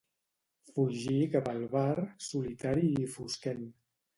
[0.69, 1.93] Fugí cap al bar,
[2.31, 3.63] solitari i fosquent.